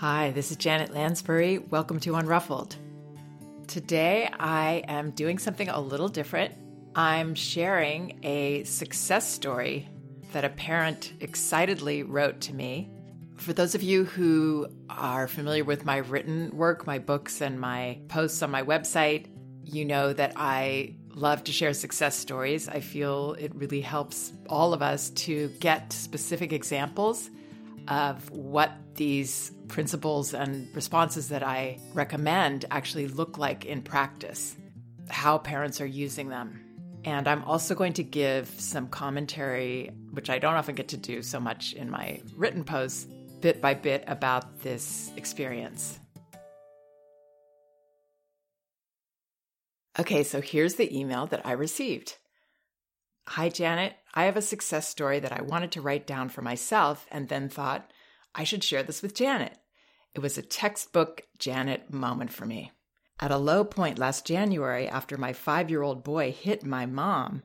[0.00, 1.58] Hi, this is Janet Lansbury.
[1.58, 2.76] Welcome to Unruffled.
[3.66, 6.54] Today I am doing something a little different.
[6.94, 9.88] I'm sharing a success story
[10.30, 12.88] that a parent excitedly wrote to me.
[13.38, 17.98] For those of you who are familiar with my written work, my books, and my
[18.06, 19.26] posts on my website,
[19.64, 22.68] you know that I love to share success stories.
[22.68, 27.30] I feel it really helps all of us to get specific examples
[27.88, 34.56] of what these principles and responses that I recommend actually look like in practice,
[35.08, 36.64] how parents are using them.
[37.04, 41.22] And I'm also going to give some commentary, which I don't often get to do
[41.22, 43.06] so much in my written posts,
[43.40, 46.00] bit by bit about this experience.
[49.98, 52.18] Okay, so here's the email that I received.
[53.26, 53.94] Hi, Janet.
[54.14, 57.48] I have a success story that I wanted to write down for myself and then
[57.48, 57.90] thought
[58.34, 59.56] I should share this with Janet.
[60.14, 62.72] It was a textbook Janet moment for me.
[63.20, 67.42] At a low point last January, after my five year old boy hit my mom,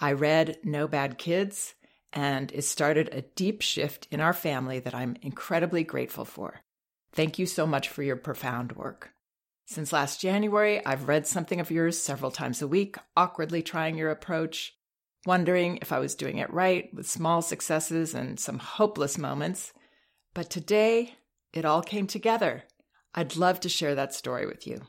[0.00, 1.74] I read No Bad Kids,
[2.12, 6.60] and it started a deep shift in our family that I'm incredibly grateful for.
[7.12, 9.12] Thank you so much for your profound work.
[9.66, 14.10] Since last January, I've read something of yours several times a week, awkwardly trying your
[14.10, 14.76] approach
[15.26, 19.72] wondering if I was doing it right with small successes and some hopeless moments.
[20.34, 21.14] But today,
[21.52, 22.64] it all came together.
[23.14, 24.80] I'd love to share that story with you.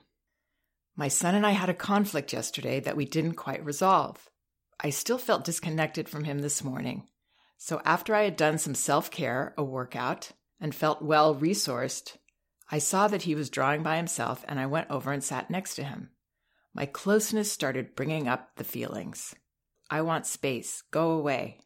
[0.96, 4.30] My son and I had a conflict yesterday that we didn't quite resolve.
[4.80, 7.08] I still felt disconnected from him this morning.
[7.58, 12.18] So after I had done some self care, a workout, and felt well resourced,
[12.72, 15.76] I saw that he was drawing by himself and I went over and sat next
[15.76, 16.10] to him.
[16.74, 19.36] My closeness started bringing up the feelings.
[19.90, 20.84] I want space.
[20.92, 21.60] Go away.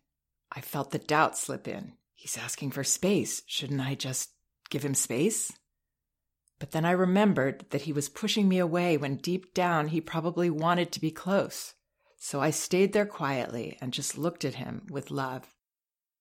[0.51, 1.93] I felt the doubt slip in.
[2.17, 3.43] He's asking for space.
[3.45, 4.31] Shouldn't I just
[4.71, 5.53] give him space?
[6.57, 10.49] But then I remembered that he was pushing me away when deep down he probably
[10.49, 11.75] wanted to be close.
[12.17, 15.53] So I stayed there quietly and just looked at him with love.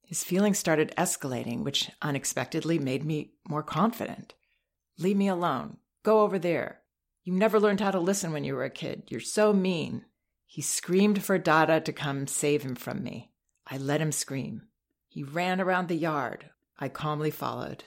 [0.02, 4.34] His feelings started escalating, which unexpectedly made me more confident.
[4.98, 5.78] Leave me alone.
[6.02, 6.82] Go over there.
[7.24, 9.04] You never learned how to listen when you were a kid.
[9.08, 10.04] You're so mean.
[10.46, 13.32] He screamed for Dada to come save him from me.
[13.66, 14.68] I let him scream.
[15.16, 16.50] He ran around the yard.
[16.78, 17.84] I calmly followed.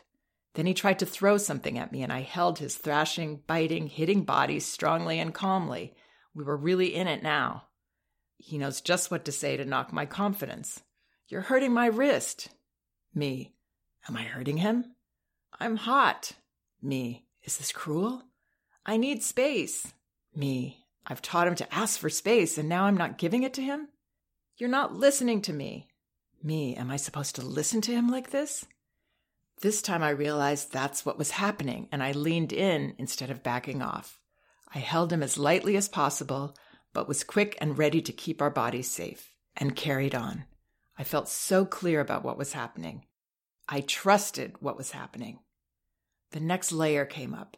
[0.56, 4.24] Then he tried to throw something at me, and I held his thrashing, biting, hitting
[4.24, 5.94] body strongly and calmly.
[6.34, 7.66] We were really in it now.
[8.38, 10.82] He knows just what to say to knock my confidence.
[11.28, 12.48] You're hurting my wrist.
[13.14, 13.54] Me.
[14.08, 14.96] Am I hurting him?
[15.60, 16.32] I'm hot.
[16.82, 17.28] Me.
[17.44, 18.24] Is this cruel?
[18.88, 19.94] I need space.
[20.36, 20.84] Me.
[21.06, 23.90] I've taught him to ask for space, and now I'm not giving it to him?
[24.58, 25.89] You're not listening to me.
[26.42, 28.66] Me, am I supposed to listen to him like this?
[29.62, 33.82] This time I realized that's what was happening, and I leaned in instead of backing
[33.82, 34.20] off.
[34.74, 36.56] I held him as lightly as possible,
[36.94, 40.46] but was quick and ready to keep our bodies safe, and carried on.
[40.98, 43.06] I felt so clear about what was happening.
[43.68, 45.40] I trusted what was happening.
[46.32, 47.58] The next layer came up.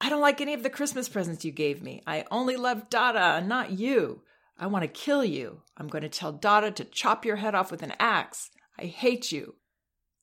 [0.00, 2.02] I don't like any of the Christmas presents you gave me.
[2.06, 4.22] I only love Dada, not you.
[4.58, 5.62] I want to kill you.
[5.76, 8.50] I'm going to tell Dada to chop your head off with an axe.
[8.78, 9.54] I hate you.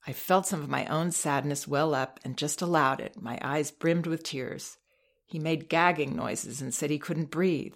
[0.06, 3.19] I felt some of my own sadness well up and just allowed it.
[3.19, 4.78] My eyes brimmed with tears.
[5.25, 7.75] He made gagging noises and said he couldn't breathe.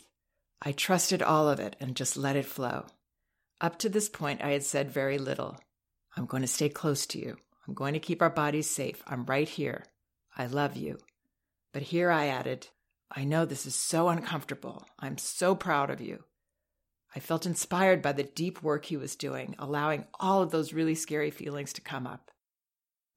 [0.62, 2.86] I trusted all of it and just let it flow.
[3.62, 5.58] Up to this point, I had said very little.
[6.16, 7.38] I'm going to stay close to you.
[7.68, 9.02] I'm going to keep our bodies safe.
[9.08, 9.86] I'm right here.
[10.38, 10.98] I love you.
[11.74, 12.68] But here I added,
[13.12, 14.86] I know this is so uncomfortable.
[15.00, 16.24] I'm so proud of you.
[17.16, 20.96] I felt inspired by the deep work he was doing, allowing all of those really
[20.96, 22.32] scary feelings to come up.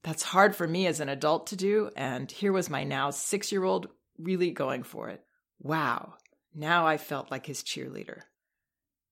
[0.03, 3.51] That's hard for me as an adult to do, and here was my now six
[3.51, 3.87] year old
[4.17, 5.23] really going for it.
[5.59, 6.15] Wow,
[6.53, 8.21] now I felt like his cheerleader.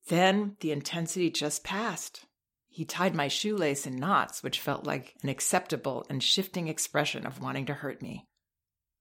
[0.07, 2.25] Then the intensity just passed.
[2.67, 7.41] He tied my shoelace in knots, which felt like an acceptable and shifting expression of
[7.41, 8.27] wanting to hurt me.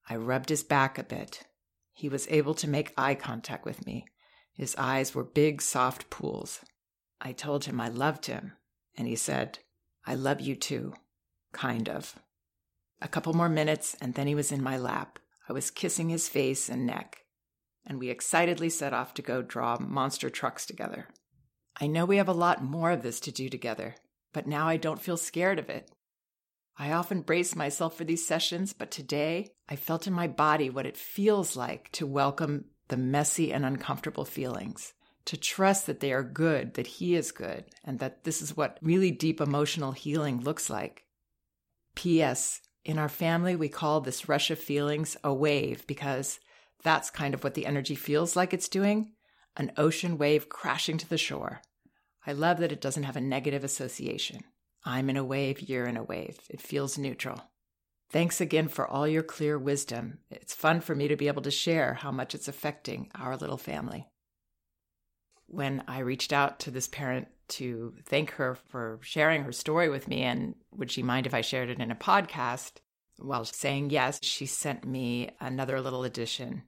[0.08, 1.44] I rubbed his back a bit.
[1.92, 4.06] He was able to make eye contact with me.
[4.60, 6.60] His eyes were big, soft pools.
[7.18, 8.52] I told him I loved him,
[8.94, 9.60] and he said,
[10.04, 10.92] I love you too.
[11.54, 12.18] Kind of.
[13.00, 15.18] A couple more minutes, and then he was in my lap.
[15.48, 17.24] I was kissing his face and neck,
[17.86, 21.08] and we excitedly set off to go draw monster trucks together.
[21.80, 23.94] I know we have a lot more of this to do together,
[24.34, 25.90] but now I don't feel scared of it.
[26.76, 30.84] I often brace myself for these sessions, but today I felt in my body what
[30.84, 34.92] it feels like to welcome the messy and uncomfortable feelings,
[35.24, 38.78] to trust that they are good, that He is good, and that this is what
[38.82, 41.04] really deep emotional healing looks like.
[41.94, 42.60] P.S.
[42.84, 46.38] In our family, we call this rush of feelings a wave because
[46.82, 49.12] that's kind of what the energy feels like it's doing
[49.56, 51.60] an ocean wave crashing to the shore.
[52.26, 54.44] I love that it doesn't have a negative association.
[54.84, 56.38] I'm in a wave, you're in a wave.
[56.48, 57.42] It feels neutral.
[58.10, 60.18] Thanks again for all your clear wisdom.
[60.30, 63.56] It's fun for me to be able to share how much it's affecting our little
[63.56, 64.08] family.
[65.46, 70.08] When I reached out to this parent to thank her for sharing her story with
[70.08, 72.78] me and would she mind if I shared it in a podcast,
[73.18, 76.62] while saying yes, she sent me another little addition.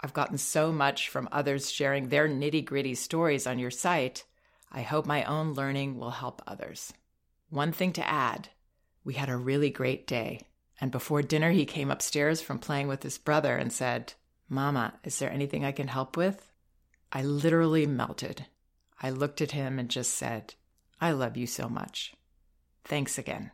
[0.00, 4.24] I've gotten so much from others sharing their nitty gritty stories on your site.
[4.72, 6.94] I hope my own learning will help others.
[7.50, 8.48] One thing to add
[9.06, 10.40] we had a really great day.
[10.80, 14.12] And before dinner, he came upstairs from playing with his brother and said,
[14.48, 16.52] Mama, is there anything I can help with?
[17.12, 18.46] I literally melted.
[19.00, 20.54] I looked at him and just said,
[21.00, 22.14] I love you so much.
[22.84, 23.52] Thanks again.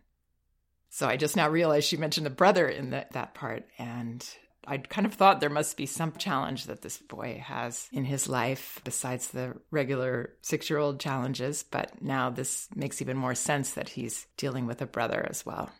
[0.88, 3.66] So I just now realized she mentioned the brother in the, that part.
[3.78, 4.26] And
[4.66, 8.28] I kind of thought there must be some challenge that this boy has in his
[8.28, 11.64] life besides the regular six year old challenges.
[11.64, 15.70] But now this makes even more sense that he's dealing with a brother as well.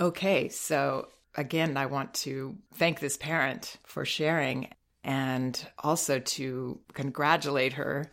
[0.00, 4.68] Okay, so again, I want to thank this parent for sharing
[5.02, 8.10] and also to congratulate her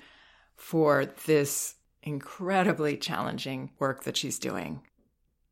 [0.55, 4.81] for this incredibly challenging work that she's doing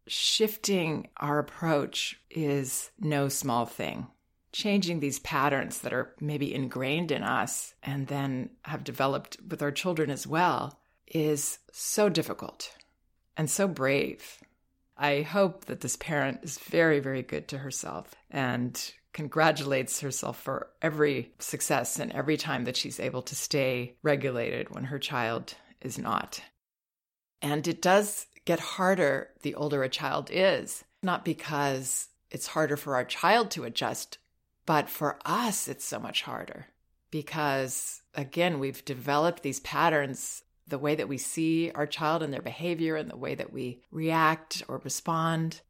[0.10, 4.08] shifting our approach is no small thing.
[4.52, 9.72] Changing these patterns that are maybe ingrained in us and then have developed with our
[9.72, 12.76] children as well is so difficult
[13.38, 14.40] and so brave.
[14.98, 20.68] I hope that this parent is very, very good to herself and congratulates herself for
[20.82, 25.98] every success and every time that she's able to stay regulated when her child is
[25.98, 26.42] not.
[27.42, 32.96] And it does get harder the older a child is, not because it's harder for
[32.96, 34.18] our child to adjust,
[34.70, 36.68] but for us, it's so much harder
[37.10, 42.44] because, again, we've developed these patterns the way that we see our child and their
[42.44, 45.62] behavior and the way that we react or respond,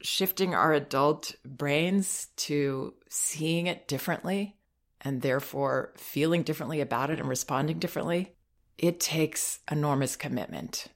[0.00, 4.56] shifting our adult brains to seeing it differently
[5.02, 8.32] and therefore feeling differently about it and responding differently,
[8.78, 10.86] it takes enormous commitment.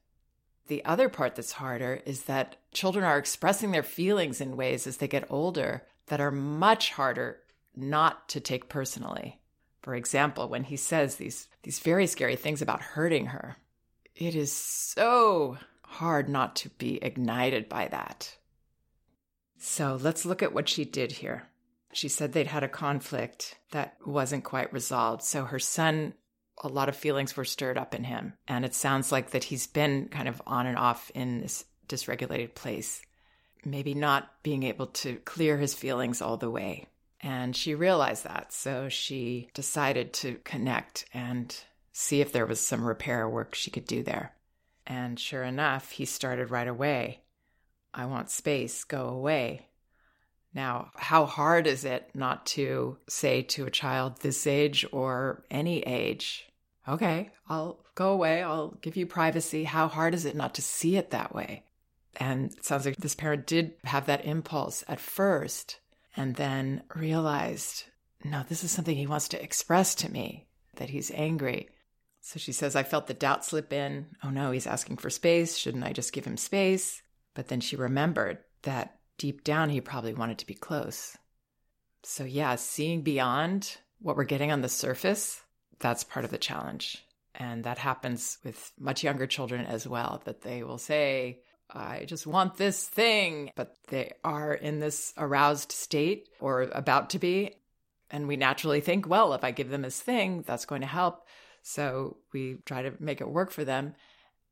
[0.69, 4.97] The other part that's harder is that children are expressing their feelings in ways as
[4.97, 7.42] they get older that are much harder
[7.77, 9.41] not to take personally.
[9.83, 13.57] For example, when he says these, these very scary things about hurting her,
[14.15, 18.37] it is so hard not to be ignited by that.
[19.59, 21.49] So let's look at what she did here.
[21.93, 25.23] She said they'd had a conflict that wasn't quite resolved.
[25.23, 26.15] So her son
[26.63, 28.35] a lot of feelings were stirred up in him.
[28.47, 32.55] And it sounds like that he's been kind of on and off in this dysregulated
[32.55, 33.03] place,
[33.65, 36.87] maybe not being able to clear his feelings all the way.
[37.23, 38.53] And she realized that.
[38.53, 41.57] So she decided to connect and
[41.93, 44.35] see if there was some repair work she could do there.
[44.87, 47.21] And sure enough, he started right away.
[47.95, 49.69] I want space, go away.
[50.55, 55.81] Now, how hard is it not to say to a child this age or any
[55.81, 56.49] age,
[56.89, 59.65] okay, I'll go away, I'll give you privacy.
[59.65, 61.65] How hard is it not to see it that way?
[62.17, 65.79] And it sounds like this parent did have that impulse at first
[66.17, 67.85] and then realized,
[68.25, 71.69] no, this is something he wants to express to me, that he's angry.
[72.21, 74.07] So she says, I felt the doubt slip in.
[74.23, 75.57] Oh no, he's asking for space.
[75.57, 77.03] Shouldn't I just give him space?
[77.35, 81.17] But then she remembered that deep down, he probably wanted to be close.
[82.03, 85.41] So, yeah, seeing beyond what we're getting on the surface,
[85.79, 87.05] that's part of the challenge.
[87.35, 91.41] And that happens with much younger children as well, that they will say,
[91.73, 97.19] I just want this thing, but they are in this aroused state or about to
[97.19, 97.57] be.
[98.11, 101.27] And we naturally think, well, if I give them this thing, that's going to help.
[101.63, 103.95] So we try to make it work for them.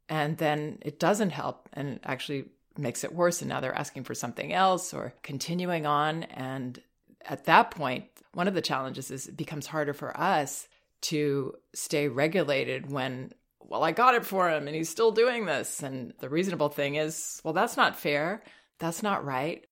[0.08, 2.46] And then it doesn't help and actually
[2.78, 3.42] makes it worse.
[3.42, 6.22] And now they're asking for something else or continuing on.
[6.24, 6.80] And
[7.28, 10.68] at that point, one of the challenges is it becomes harder for us
[11.02, 15.82] to stay regulated when, well, I got it for him and he's still doing this.
[15.82, 18.42] And the reasonable thing is, well, that's not fair.
[18.78, 19.64] That's not right.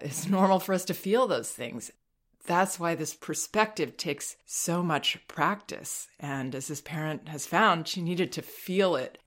[0.00, 1.90] It's normal for us to feel those things.
[2.46, 6.06] That's why this perspective takes so much practice.
[6.20, 9.18] And as this parent has found, she needed to feel it.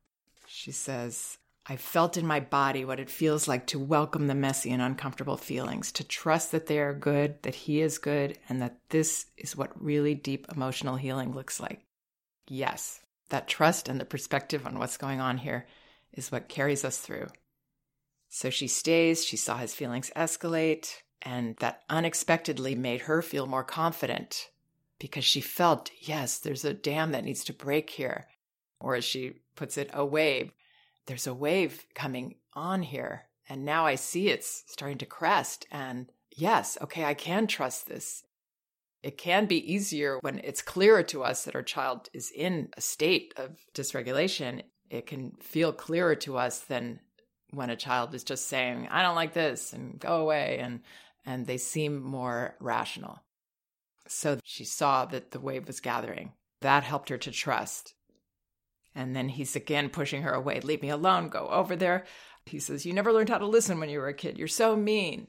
[0.48, 1.38] She says,
[1.68, 5.38] I felt in my body what it feels like to welcome the messy and uncomfortable
[5.38, 9.56] feelings, to trust that they are good, that He is good, and that this is
[9.56, 11.86] what really deep emotional healing looks like.
[12.48, 15.68] Yes, that trust and the perspective on what's going on here
[16.14, 17.28] is what carries us through.
[18.30, 23.64] So she stays, she saw his feelings escalate, and that unexpectedly made her feel more
[23.64, 24.50] confident
[25.00, 28.28] because she felt, yes, there's a dam that needs to break here.
[28.80, 30.52] Or as she puts it, a wave.
[31.06, 33.24] There's a wave coming on here.
[33.48, 35.66] And now I see it's starting to crest.
[35.72, 38.24] And yes, okay, I can trust this.
[39.02, 42.82] It can be easier when it's clearer to us that our child is in a
[42.82, 44.64] state of dysregulation.
[44.90, 47.00] It can feel clearer to us than
[47.52, 50.60] when a child is just saying, I don't like this and go away.
[50.60, 50.82] And,
[51.26, 53.24] and they seem more rational.
[54.08, 56.34] So she saw that the wave was gathering.
[56.62, 57.94] That helped her to trust.
[58.96, 60.60] And then he's again pushing her away.
[60.60, 61.30] Leave me alone.
[61.30, 62.06] Go over there.
[62.46, 64.38] He says, You never learned how to listen when you were a kid.
[64.38, 65.28] You're so mean.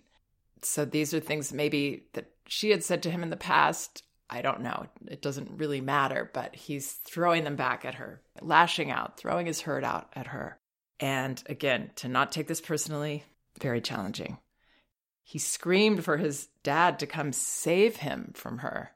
[0.62, 4.02] So these are things maybe that she had said to him in the past.
[4.28, 4.86] I don't know.
[5.08, 9.62] It doesn't really matter, but he's throwing them back at her, lashing out, throwing his
[9.62, 10.58] hurt out at her.
[11.00, 13.24] And again, to not take this personally,
[13.60, 14.38] very challenging.
[15.22, 18.92] He screamed for his dad to come save him from her.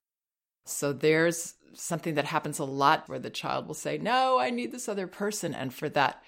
[0.64, 4.72] So there's something that happens a lot where the child will say, No, I need
[4.72, 5.54] this other person.
[5.54, 6.22] And for that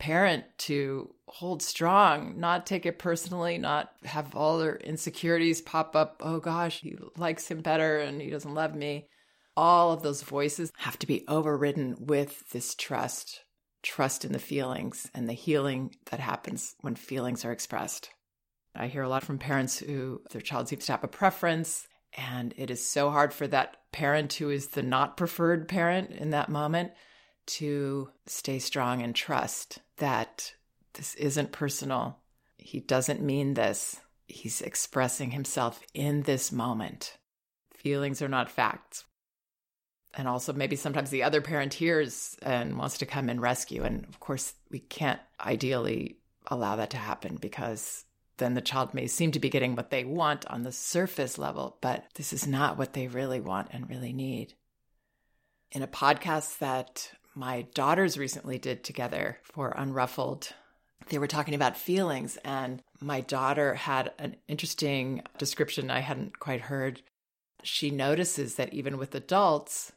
[0.00, 6.20] parent to hold strong, not take it personally, not have all their insecurities pop up.
[6.24, 9.06] Oh gosh, he likes him better and he doesn't love me.
[9.56, 13.42] All of those voices have to be overridden with this trust
[13.82, 18.10] trust in the feelings and the healing that happens when feelings are expressed.
[18.74, 22.52] I hear a lot from parents who their child seems to have a preference, and
[22.56, 26.48] it is so hard for that parent who is the not preferred parent in that
[26.48, 26.92] moment
[27.58, 30.54] to stay strong and trust that
[30.94, 32.18] this isn't personal.
[32.58, 34.00] He doesn't mean this.
[34.26, 37.16] He's expressing himself in this moment.
[37.74, 39.04] Feelings are not facts.
[40.14, 43.84] And also, maybe sometimes the other parent hears and wants to come and rescue.
[43.84, 48.04] And of course, we can't ideally allow that to happen because
[48.38, 51.76] then the child may seem to be getting what they want on the surface level,
[51.80, 54.54] but this is not what they really want and really need.
[55.72, 60.52] In a podcast that my daughters recently did together for Unruffled,
[61.08, 66.60] they were talking about feelings, and my daughter had an interesting description I hadn't quite
[66.60, 67.00] heard.
[67.62, 69.90] She notices that even with adults,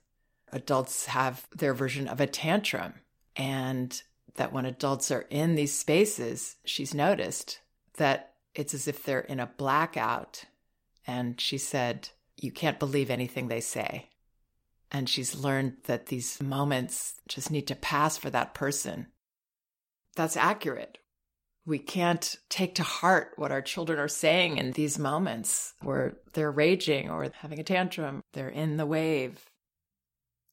[0.54, 2.94] adults have their version of a tantrum,
[3.36, 4.02] and
[4.36, 7.60] that when adults are in these spaces, she's noticed
[7.98, 10.46] that it's as if they're in a blackout.
[11.06, 12.08] And she said,
[12.38, 14.08] You can't believe anything they say.
[14.94, 19.08] And she's learned that these moments just need to pass for that person.
[20.16, 21.00] That's accurate.
[21.66, 26.52] We can't take to heart what our children are saying in these moments where they're
[26.52, 28.22] raging or having a tantrum.
[28.34, 29.44] They're in the wave.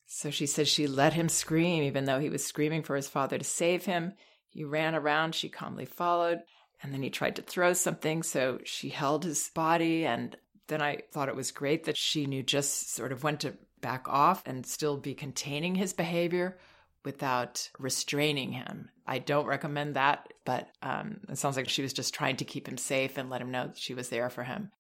[0.07, 3.37] So she says she let him scream, even though he was screaming for his father
[3.37, 4.15] to save him.
[4.49, 5.35] He ran around.
[5.35, 6.39] She calmly followed.
[6.83, 8.23] And then he tried to throw something.
[8.23, 10.07] So she held his body.
[10.07, 10.37] And
[10.69, 14.09] then I thought it was great that she knew just sort of when to back
[14.09, 16.59] off and still be containing his behavior
[17.05, 18.91] without restraining him.
[19.07, 22.69] I don't recommend that, but um, it sounds like she was just trying to keep
[22.69, 24.71] him safe and let him know she was there for him,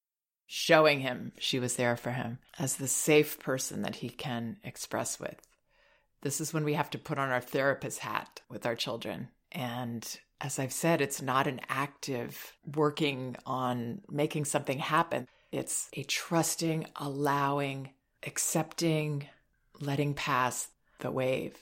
[0.46, 5.18] showing him she was there for him as the safe person that he can express
[5.18, 5.40] with.
[6.22, 10.20] This is when we have to put on our therapist hat with our children and
[10.40, 15.28] as I've said, it's not an active working on making something happen.
[15.52, 17.90] It's a trusting, allowing,
[18.26, 19.26] accepting,
[19.80, 21.56] letting pass the wave.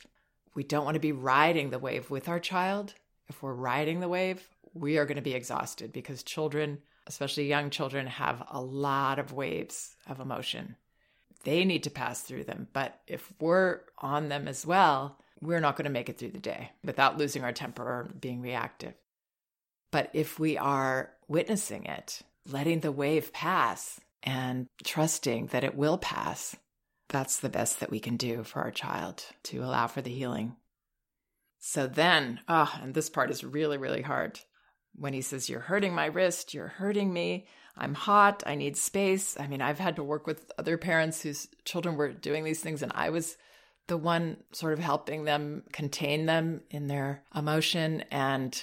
[0.55, 2.95] We don't want to be riding the wave with our child.
[3.29, 7.71] If we're riding the wave, we are going to be exhausted because children, especially young
[7.71, 10.77] children, have a lot of waves of emotion.
[11.45, 12.69] They need to pass through them.
[12.73, 16.41] But if we're on them as well, we're not going to make it through the
[16.41, 18.95] day without losing our temper or being reactive.
[19.91, 25.99] But if we are witnessing it, letting the wave pass and trusting that it will
[25.99, 26.57] pass,
[27.09, 30.57] that's the best that we can do for our child to allow for the healing.
[31.59, 34.41] So then, oh, and this part is really, really hard.
[34.95, 37.47] When he says, You're hurting my wrist, you're hurting me,
[37.77, 39.39] I'm hot, I need space.
[39.39, 42.83] I mean, I've had to work with other parents whose children were doing these things,
[42.83, 43.37] and I was
[43.87, 48.05] the one sort of helping them contain them in their emotion.
[48.11, 48.61] And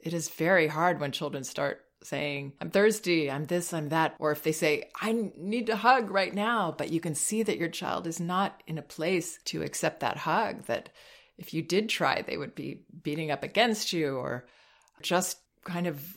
[0.00, 4.14] it is very hard when children start saying, I'm thirsty, I'm this, I'm that.
[4.18, 7.58] Or if they say, I need to hug right now, but you can see that
[7.58, 10.90] your child is not in a place to accept that hug, that
[11.36, 14.46] if you did try, they would be beating up against you or
[15.02, 16.16] just kind of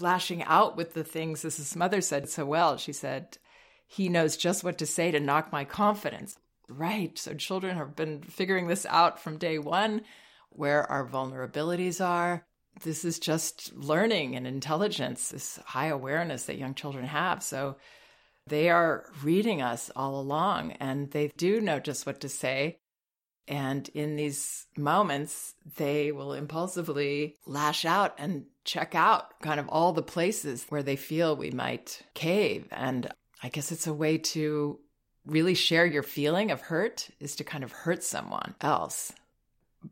[0.00, 1.42] lashing out with the things.
[1.42, 2.76] This is mother said so well.
[2.76, 3.38] She said,
[3.86, 6.36] he knows just what to say to knock my confidence.
[6.68, 7.18] Right.
[7.18, 10.02] So children have been figuring this out from day one
[10.50, 12.46] where our vulnerabilities are,
[12.80, 17.42] this is just learning and intelligence, this high awareness that young children have.
[17.42, 17.76] So
[18.46, 22.78] they are reading us all along and they do know just what to say.
[23.48, 29.92] And in these moments, they will impulsively lash out and check out kind of all
[29.92, 32.68] the places where they feel we might cave.
[32.70, 33.08] And
[33.42, 34.78] I guess it's a way to
[35.26, 39.12] really share your feeling of hurt is to kind of hurt someone else.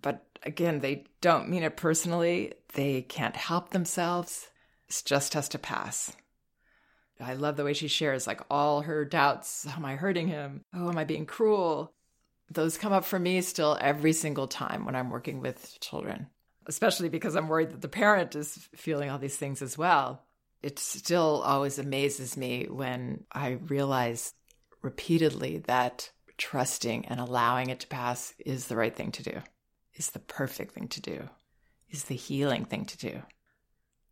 [0.02, 2.54] But again, they don't mean it personally.
[2.74, 4.48] They can't help themselves.
[4.88, 6.14] It just has to pass.
[7.20, 9.66] I love the way she shares like all her doubts.
[9.66, 10.64] Am I hurting him?
[10.74, 11.92] Oh, am I being cruel?
[12.50, 16.28] Those come up for me still every single time when I'm working with children,
[16.66, 20.24] especially because I'm worried that the parent is feeling all these things as well.
[20.62, 24.34] It still always amazes me when I realize
[24.82, 29.40] repeatedly that trusting and allowing it to pass is the right thing to do,
[30.00, 31.28] is the perfect thing to do,
[31.90, 33.22] is the healing thing to do.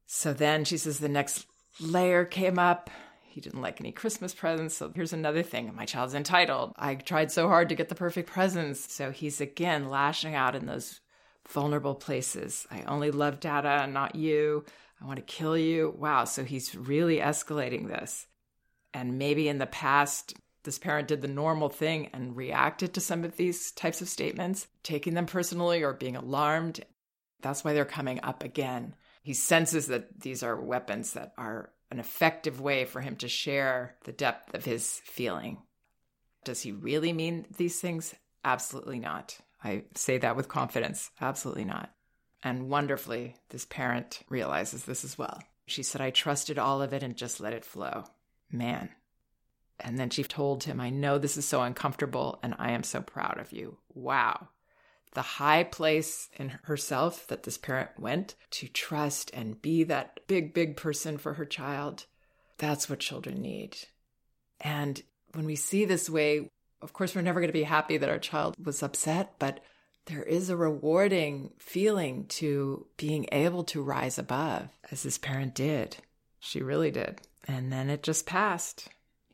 [0.06, 1.46] So then she says the next
[1.80, 2.90] layer came up.
[3.26, 4.76] He didn't like any Christmas presents.
[4.76, 6.74] So here's another thing my child's entitled.
[6.76, 8.92] I tried so hard to get the perfect presents.
[8.92, 11.00] So he's again lashing out in those
[11.48, 12.66] vulnerable places.
[12.70, 14.66] I only love dada, not you.
[15.00, 15.94] I want to kill you.
[15.96, 16.24] Wow.
[16.24, 18.26] So he's really escalating this.
[18.92, 20.34] And maybe in the past,
[20.68, 24.66] this parent did the normal thing and reacted to some of these types of statements,
[24.82, 26.84] taking them personally or being alarmed.
[27.40, 28.94] That's why they're coming up again.
[29.22, 33.96] He senses that these are weapons that are an effective way for him to share
[34.04, 35.56] the depth of his feeling.
[36.44, 38.14] Does he really mean these things?
[38.44, 39.38] Absolutely not.
[39.64, 41.10] I say that with confidence.
[41.18, 41.90] Absolutely not.
[42.42, 45.42] And wonderfully, this parent realizes this as well.
[45.64, 48.04] She said, I trusted all of it and just let it flow.
[48.52, 48.90] Man.
[49.80, 53.00] And then she told him, I know this is so uncomfortable and I am so
[53.00, 53.78] proud of you.
[53.94, 54.48] Wow
[55.18, 60.54] the high place in herself that this parent went to trust and be that big,
[60.54, 62.06] big person for her child.
[62.58, 63.76] That's what children need.
[64.60, 65.02] And
[65.34, 66.50] when we see this way,
[66.82, 69.60] of course, we're never going to be happy that our child was upset, but
[70.06, 75.96] there is a rewarding feeling to being able to rise above, as this parent did.
[76.40, 77.20] She really did.
[77.46, 78.88] And then it just passed.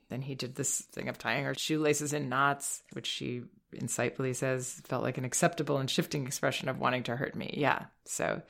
[0.08, 3.42] Then he did this thing of tying her shoelaces in knots, which she
[3.74, 7.54] insightfully says felt like an acceptable and shifting expression of wanting to hurt me.
[7.56, 7.86] Yeah.
[8.04, 8.42] So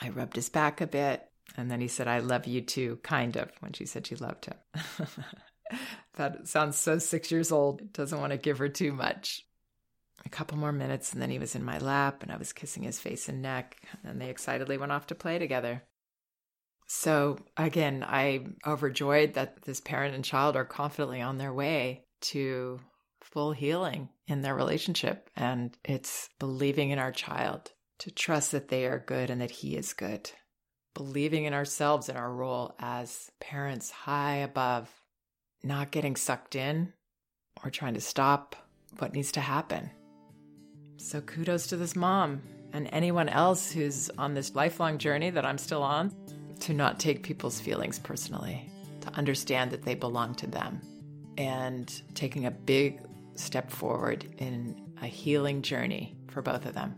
[0.00, 1.24] I rubbed his back a bit.
[1.56, 4.46] And then he said, I love you too, kind of, when she said she loved
[4.46, 4.56] him.
[6.16, 7.92] that sounds so six years old.
[7.92, 9.44] Doesn't want to give her too much.
[10.26, 12.82] A couple more minutes, and then he was in my lap, and I was kissing
[12.82, 13.80] his face and neck.
[14.04, 15.82] And they excitedly went off to play together.
[16.90, 22.80] So, again, I'm overjoyed that this parent and child are confidently on their way to
[23.20, 25.28] full healing in their relationship.
[25.36, 29.76] And it's believing in our child to trust that they are good and that he
[29.76, 30.30] is good.
[30.94, 34.90] Believing in ourselves and our role as parents high above,
[35.62, 36.94] not getting sucked in
[37.62, 38.56] or trying to stop
[38.98, 39.90] what needs to happen.
[40.96, 42.40] So kudos to this mom
[42.72, 46.12] and anyone else who's on this lifelong journey that I'm still on
[46.60, 48.68] to not take people's feelings personally,
[49.00, 50.80] to understand that they belong to them,
[51.36, 53.00] and taking a big
[53.34, 56.94] step forward in a healing journey for both of them.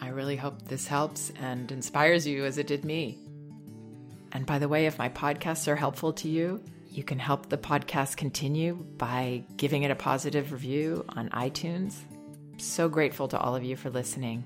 [0.00, 3.18] I really hope this helps and inspires you as it did me.
[4.32, 7.58] And by the way, if my podcasts are helpful to you, you can help the
[7.58, 11.94] podcast continue by giving it a positive review on iTunes.
[12.58, 14.44] So grateful to all of you for listening.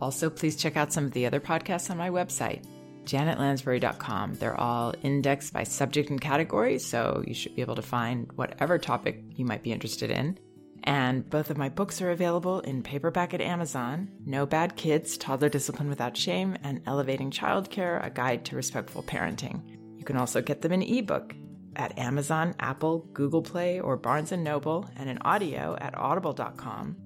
[0.00, 2.64] Also, please check out some of the other podcasts on my website,
[3.04, 4.34] janetlansbury.com.
[4.34, 8.78] They're all indexed by subject and category, so you should be able to find whatever
[8.78, 10.38] topic you might be interested in.
[10.84, 15.48] And both of my books are available in paperback at Amazon No Bad Kids, Toddler
[15.48, 19.62] Discipline Without Shame, and Elevating Childcare A Guide to Respectful Parenting.
[19.96, 21.34] You can also get them in ebook
[21.76, 26.96] at Amazon, Apple, Google Play, or Barnes & Noble, and in audio at audible.com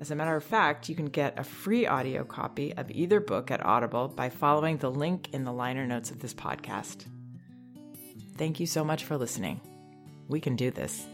[0.00, 3.50] as a matter of fact, you can get a free audio copy of either book
[3.50, 7.04] at Audible by following the link in the liner notes of this podcast.
[8.38, 9.60] Thank you so much for listening.
[10.26, 11.06] We can do this.